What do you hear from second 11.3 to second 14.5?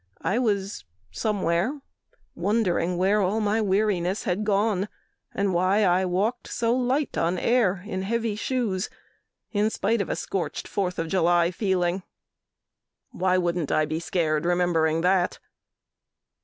feeling. Why wouldn't I be scared